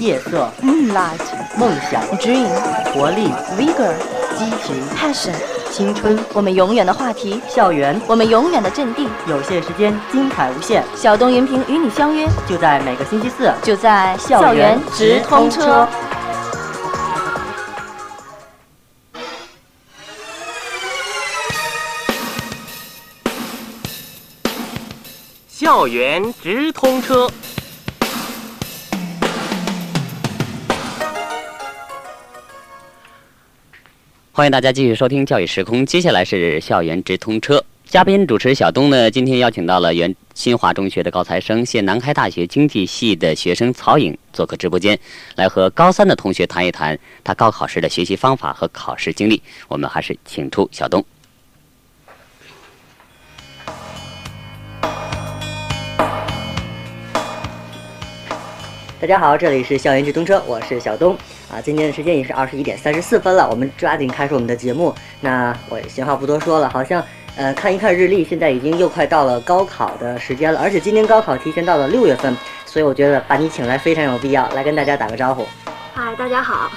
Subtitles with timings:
[0.00, 1.20] 夜色、moonlight,
[1.58, 2.48] 梦想、dream,
[2.94, 3.28] 活力、
[3.58, 3.92] vigor,
[4.34, 5.34] 激情、passion，
[5.70, 9.06] 青春、我们永远的话题，校园，我们永远的阵地。
[9.28, 13.52] 有限时间，精彩无限，小东云平与你相约，就在每个星期四。
[13.62, 15.86] 就在校园直通车。
[25.46, 27.28] 校园直通车。
[34.40, 37.62] 欢迎大家继续收听教育时空，接下来是校园直通车。
[37.84, 44.98] 嘉宾主持小东呢，今天邀请到了原新华中学的高材生，现南开大学经济系的学生曹颖做客直播间，
[45.36, 49.42] 来和高三的同学谈一谈他高考时的学习方法和考试经历。
[49.68, 51.04] 我们还是请出小东。
[59.00, 61.16] 大家好，这里是校园直通车，我是小东
[61.50, 61.56] 啊。
[61.58, 64.94] 今天的时间也是二十一点三十四分了，我们抓紧开始我们的节目。
[65.22, 67.02] 那我闲话不多说了，好像
[67.34, 75.46] 呃看一看日历，现在已经又快到了高考的时间了，而且今年高考提前到了六月份，所以我觉得把你请来非常有必要，来跟大家打个招呼
[75.94, 76.70] 嗨，大家好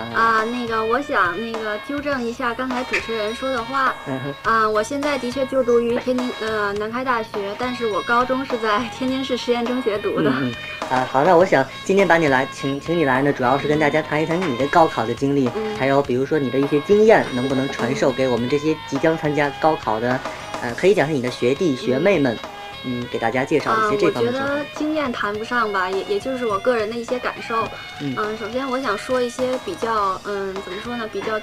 [0.00, 0.12] 啊。
[0.14, 0.44] 啊！
[0.44, 3.94] 那个，我想那个纠正一下刚才主持人说的话
[4.42, 4.68] 啊。
[4.68, 10.30] 我现在的确就读于天津呃南开大学，但是我高中是在天津市实验中学读的。
[10.30, 10.54] 嗯嗯
[10.90, 20.18] 啊，好，那我想今天把你来请请你来呢，主要是跟大家谈一谈你的高考的经历，嗯还有比如说你的一些经验，能不能传授给我们这些即将参加高考的，
[20.62, 22.36] 呃，可以讲是你的学弟学妹们，
[22.84, 24.58] 嗯，给大家介绍啊，一些这我觉方面的情况。
[24.58, 27.68] 得经验谈不上吧，也也就是我个人的一些感受。
[28.00, 31.38] 嗯首先我想说一些比较嗯，怎么说呢，比较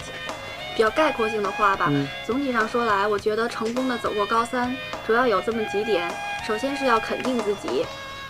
[0.76, 1.88] 比较概括性的话吧。
[1.90, 6.12] 嗯总体上说来，我觉得成功的走过高三，主要有这么几点：
[6.48, 7.86] 首先是要肯定自己，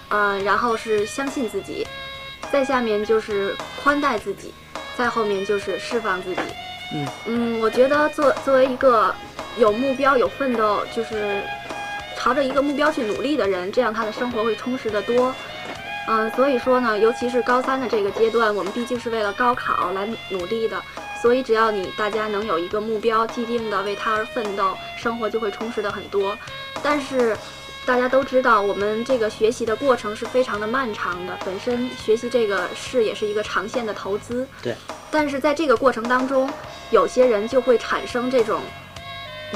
[0.09, 1.87] 嗯、然后是相信自己，
[2.51, 4.53] 再下面就是宽待自己，
[4.97, 6.41] 再后面就是释放自己。
[6.93, 9.13] 嗯嗯，我觉得作作为一个
[9.57, 11.43] 有目标、有奋斗，就是
[12.17, 15.33] 朝着一个目标去努力的人，这样他的生活会充实得多。
[16.09, 20.81] 嗯，所以说呢，尤其是高三的这个阶段，我们毕竟是为了高考来努力的，
[21.21, 26.37] 所以只要你大家能有一个目标，既定的为他而奋斗，生活就会充实的很多。
[26.81, 27.37] 但是
[27.85, 34.47] 大家都知道，我们这个学习的过程是非常的漫长的，本身学习这个事也是一个长线的投资。
[34.63, 34.73] 对。
[35.11, 36.49] 但是在这个过程当中，
[36.89, 38.61] 有些人就会产生这种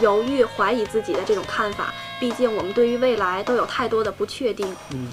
[0.02, 1.94] 犹豫、怀疑自己的这种看法。
[2.22, 4.74] 毕竟我们对于未来都有太多的不确定。
[4.92, 5.12] 嗯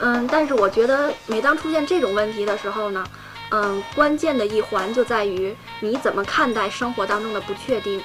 [0.00, 3.04] 嗯，但是我觉得每当出现这种问题的时候呢，
[3.50, 8.02] 嗯，关键的一环就在于你怎么看待生活当中的不确定。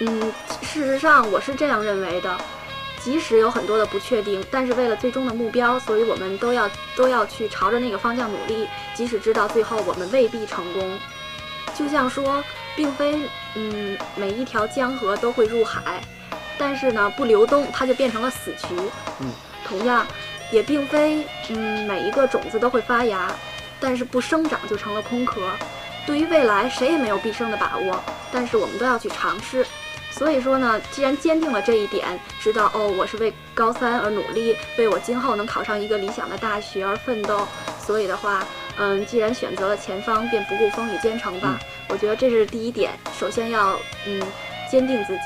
[0.00, 0.32] 嗯，
[0.62, 2.36] 事实上我是这样认为的，
[3.00, 10.98] 即使有很多的不确定，但是为了最终的目标，所以我们都要都要去朝着那个方向努力，即使知道最后我们未必成功。
[11.74, 12.42] 就像说，
[12.74, 13.20] 并非
[13.54, 16.02] 嗯每一条江河都会入海，
[16.58, 18.74] 但是呢不流动它就变成了死渠。
[19.20, 19.30] 嗯，
[19.66, 20.06] 同样。
[20.52, 23.32] 也并非嗯每一个种子都会发芽，
[23.80, 25.40] 但是不生长就成了空壳。
[26.06, 27.98] 对于未来，谁也没有必胜的把握，
[28.30, 29.66] 但是我们都要去尝试。
[30.12, 37.48] 所以说呢，既然坚定了这一点，知道哦，我是为高三而努力，为我今后能考上一个理想的大学而奋斗。
[37.80, 38.44] 所以的话，
[38.76, 41.58] 嗯，既然选择了前方，便不顾风雨兼程吧。
[41.88, 43.76] 我觉得这是第一点，首先要
[44.06, 44.22] 嗯
[44.70, 45.22] 坚定自己。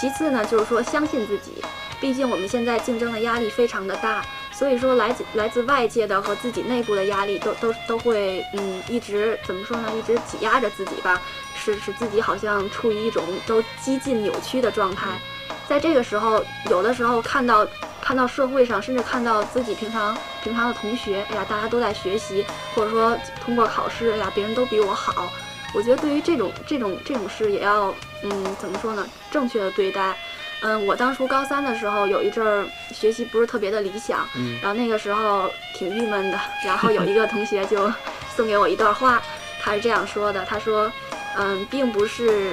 [0.00, 1.52] 其次呢，就是说相信自己。
[1.98, 9.90] 毕竟我们现在竞争的压力非常的大，所以说来自来自外界的和自己内部的压力都都都会嗯一直怎么说呢？
[9.96, 11.18] 一直挤压着自己吧，
[11.54, 15.18] 使使自己好像处于一种都激进扭曲的状态。
[15.66, 17.66] 在这个时候，有的时候看到
[18.02, 20.14] 看到社会上，甚至看到自己平常
[20.44, 25.32] 平常的同学，哎呀，大家都在学习，或者说通过考试，哎呀，别人都比我好。
[25.74, 29.06] 我觉得对于这种这种这种事，也要嗯怎么说呢？
[29.30, 30.16] 正确的对待。
[30.62, 36.40] 嗯，我当初高三的时候有一阵儿学习不是特别的理想，嗯然后那个时候挺郁闷的。
[36.64, 37.92] 然后有一个同学就
[38.34, 39.22] 送给我一段话，
[39.60, 40.90] 他是这样说的：“他说，
[41.36, 42.52] 嗯，并不是，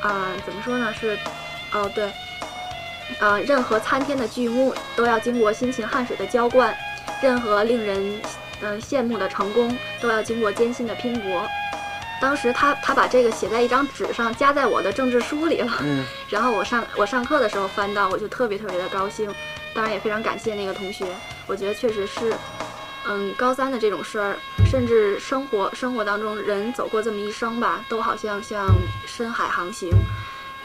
[0.00, 0.94] 啊、怎么说呢？
[0.98, 1.18] 是，
[1.74, 2.10] 哦，对，
[3.18, 6.74] 呃，任何参天的巨木都要经过辛勤汗水的浇灌，
[7.22, 8.18] 任何令人
[8.62, 11.46] 嗯、羡慕的成功都要经过艰辛的拼搏。”
[12.20, 15.72] 当时他他把这个写在一张纸上，夹在我的政治书里了。
[15.80, 19.32] 嗯 然后我上我上课的时候翻到，我就特别特别的高兴，
[19.74, 21.06] 当然也非常感谢那个同学。
[21.46, 22.32] 我觉得确实是，
[23.08, 24.36] 嗯，高三的这种事儿，
[24.70, 28.66] 甚至生活生活当中人走过这么一生吧，都好像像
[29.06, 29.90] 深海航行，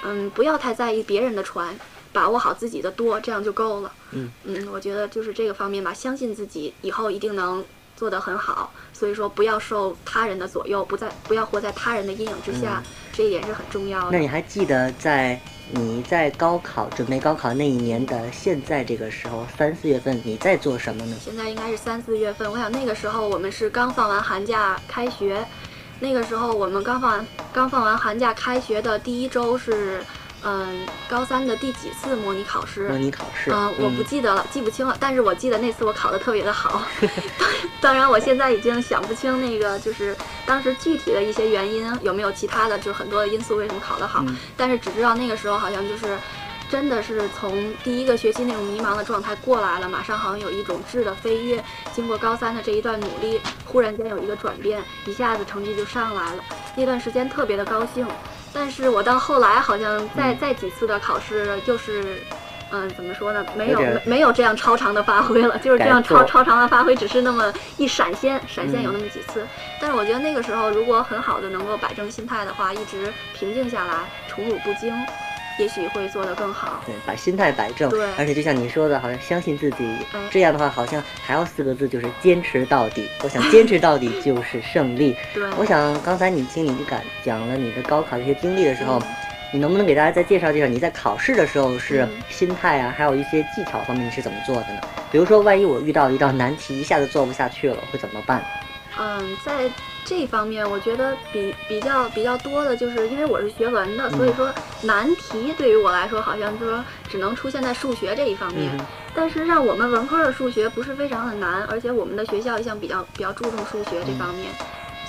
[0.04, 1.74] 嗯，不要太在意别人的船，
[2.12, 3.92] 把握好自己的舵，这样就够了。
[4.12, 7.64] 嗯嗯，我觉得就是这个方面吧，相信自己，以后一定能
[7.96, 8.72] 做得很好。
[8.94, 12.82] 所以说，不要受他人的左右，不在不要活在他人的阴影之下，
[13.12, 14.12] 这一点是很重要的。
[14.12, 15.40] 那你还记得在
[15.72, 21.18] 你在高考准备高考那一年的现在这个时候，三四月份你在做什么呢？
[21.22, 25.46] 现在应该是三四月份，我想那个时候我们是刚放完寒假开学，
[26.00, 30.02] 那个时候我们刚放完刚放完寒假开学的第一周是。
[30.48, 32.88] 嗯，高三的第几次模拟考试？
[32.88, 34.96] 模拟考试嗯，我不记得了，记不清了。
[35.00, 36.84] 但是我记得那次我考的特别的好。
[37.82, 40.16] 当然，我现在已经想不清那个就是
[40.46, 44.24] 当时具体的一些原因有没有其他的，就是很多的因素为什么考得好。
[44.56, 46.16] 但是只知道那个时候好像就是
[46.70, 51.64] 真的是从第一个学期那种迷茫的状态过来了，马上好像有一种质的飞跃。
[51.92, 56.44] 经过高三的这一段努力，忽然间有一个转变，一下子成绩就上来了。
[56.76, 58.06] 那段时间特别的高兴。
[58.56, 62.24] 但是我到后来好像再再几次的考试，就是，
[62.72, 63.46] 嗯，怎么说呢？
[63.54, 69.46] 没有没有这样超长的发挥了，就是这样超超长的发挥，只是那么一闪现，闪现有那么几次。
[69.82, 73.94] 但是我觉得那个时候，如果很好的能够摆正心态的话，一直平静下来，
[74.30, 74.96] 宠辱不惊。
[75.58, 76.82] 也许会做得更好。
[76.86, 77.90] 对，把心态摆正。
[77.90, 79.78] 对，而且就像你说的，好像相信自己。
[80.30, 83.10] 这样的话，好像还要四个字，就是坚持到底。
[83.24, 85.16] 我想坚持到底就是胜利。
[85.34, 89.02] 对，我想刚才你听你讲讲了你的高考的一些经历的时候，
[89.54, 94.82] 你能不能给大家再介绍介绍你在考试的时候是心态啊，还有一些技巧方面你是怎么做的呢？
[95.12, 98.44] 比如说，万一我遇到一道难题，一下子做不下去了，会怎么办？
[99.00, 99.54] 嗯，在。
[100.06, 104.54] 这方面我觉得比比较比较多的，就是因为我是学文的，所以说
[104.84, 108.72] 难题对于我来说好像就说只能出现在数学这一方面。
[109.16, 114.52] 但是让我们文科的数学不是非常的难，而且我们的学校一向比较比较注重数学这方面，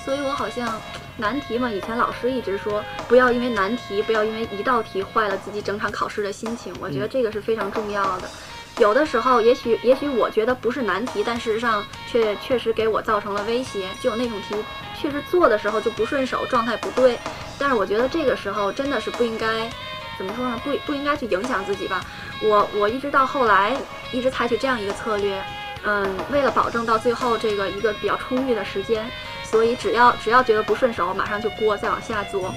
[0.03, 0.81] 所以我好像
[1.17, 6.73] 难题嘛，以前老师一直说不要因为难题，不要因为一道题坏了自己整场考试的心情。
[6.79, 8.29] 我觉得这个是非常重要的。
[8.79, 13.89] 有的时候，也许也许我觉得不是难题，但事实上却确实给我造成了威胁。
[13.99, 14.55] 就有那种题，
[14.99, 17.17] 确实做的时候就不顺手，状态不对。
[17.59, 19.47] 但是我觉得这个时候真的是不应该，
[20.17, 20.59] 怎么说呢？
[20.63, 22.01] 不不应该去影响自己吧。
[22.41, 23.75] 我我一直到后来
[24.11, 25.41] 一直采取这样一个策略，
[25.83, 29.09] 嗯，为了保证到最后这个一个比较充裕的时间，
[29.43, 32.53] 所以只要只要觉得不顺手，马上就过，再往下做。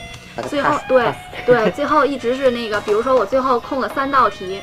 [0.48, 1.12] 最后对
[1.44, 4.60] 对，最后一直是那个，比如说我最后空了三道题。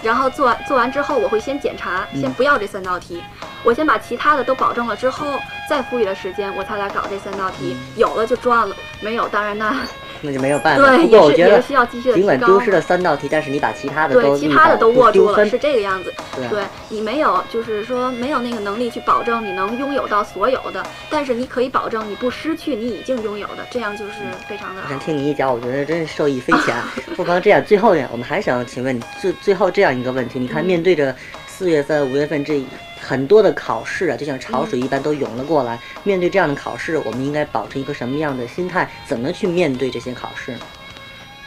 [0.00, 3.20] 然后做完做完之后，我会先检查，先不要这三道题，
[3.64, 5.26] 我先把其他的都保证了之后，
[5.68, 7.76] 再富裕的时间，我才来搞这三道题。
[7.96, 9.74] 有了就赚了，没有当然那。
[10.20, 10.84] 那就没有办法。
[10.84, 16.12] 对，也是也是需要继续的尽管丢失了三道题，但是你把其他的都对其他的都握住了，是这个样子。
[16.50, 24.14] 对，你没有，就是说没有那个能力去保证你能拥有到所有的，但是你可以保证你不失去你已经拥有的，这样就是
[24.48, 24.82] 非常的。
[24.98, 26.74] 听你一讲，我觉得真是受益匪 浅。
[27.14, 31.14] 不妨这样，最后呢，我们还想请问你最最后这样一个问题：你看，面对着
[31.58, 32.64] 四月份、五月份这。
[33.00, 35.80] 很多的考试啊，就像潮水一般都涌了过来。
[36.02, 38.90] 面对这样的考试，我们应该保持一个什么样的心态？
[39.06, 40.60] 怎么去面对这些考试呢？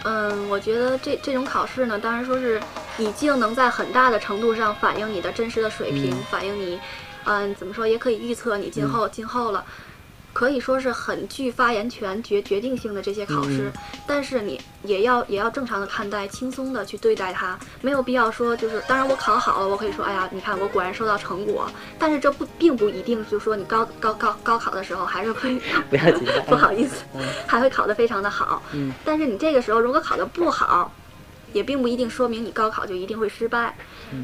[0.04, 2.60] 嗯，我觉得这这种考试呢，当然说是
[2.98, 6.80] 已经能在很大的程度上反映你的真实的水平，反映你，
[7.26, 9.64] 嗯，怎么说也可以预测你今后今后了。
[10.34, 13.72] 可以说是很具发言权、决决定性的这些考试，
[14.08, 27.04] 但是你也要也要正常的看待，轻松的去对待它，没有必要说就是，当然我考好了，我可以说，哎呀，你看我果然收到成果，但是这不并不一定，就是说你高高高高考的时候还是会 不要紧 不好意思，
[27.46, 30.92] 还会考得非常的好，嗯，但是你这个时候如果考得不好。
[31.54, 33.76] 也并不一定说明你高考就一定会失败，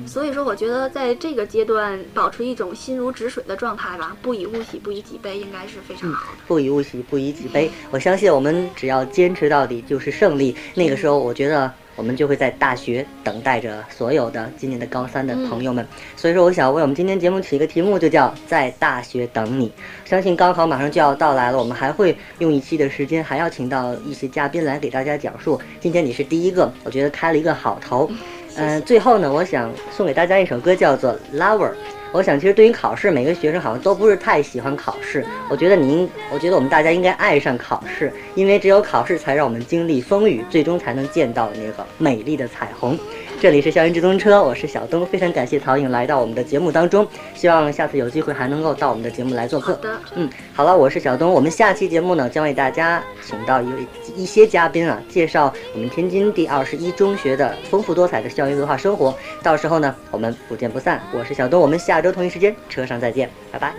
[0.06, 6.38] 所以说我觉得在这个阶段保持一种心如止水的状态吧，不以物喜，不以己悲，应该是非常好的。
[6.48, 10.56] 不以物喜，不以己悲，我相信我们只要坚持到底就是胜利。
[10.76, 11.74] 那个时候，我觉得。
[11.98, 15.86] 我们就会在大学等待着所有的今年的高三的朋友们，
[16.16, 19.70] 所以说我想为我们今天节目起一个题目，就叫在大学等你。
[20.06, 25.60] 相信高考马上就要到来了，我们还会用一期的时间，还要请到一些嘉宾来给大家讲述。
[25.82, 28.10] 今天你是第一个，我觉得开了一个好头。
[28.56, 31.70] 嗯，最后呢，我想送给大家一首歌，叫做《Lover》。
[32.14, 35.26] 我想，其实对于考试，每个学生好像都不是太喜欢考试。
[35.50, 42.98] 我觉得您，我觉得我们大家应该爱上考试，因为只有考试才让我们经历风雨，最终才能见到那个美丽的彩虹。
[43.40, 49.76] 这里是校园直通车，我是小东，非常感谢曹颖来到我们的节目当中，希望下次有机会还能够到我们的节目来做客。
[49.76, 53.86] 好的，嗯，好了，我是小东，我们下期节目呢将为大家请到一位
[54.16, 59.16] 一些嘉宾啊，介绍我们天津第二十一中学的丰富多彩的校园文化生活。
[59.44, 61.00] 到时候呢，我们不见不散。
[61.14, 63.74] 我是小东，我们下周同一时间车上再见，拜拜。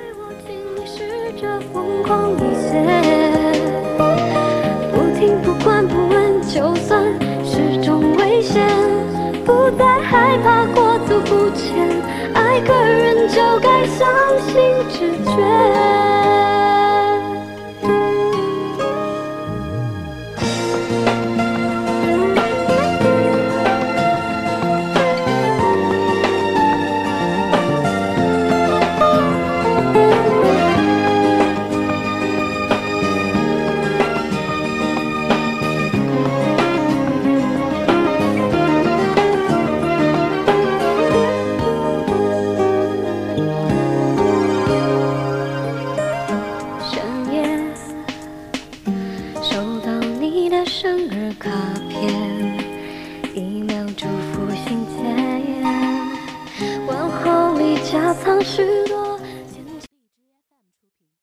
[4.92, 7.04] 不听不管不问，就算
[7.44, 8.66] 是种危险。
[9.44, 11.88] 不再害怕过度不前，
[12.34, 13.78] 爱个人就该。
[13.98, 14.06] 相
[14.38, 14.54] 信
[14.88, 16.07] 直觉。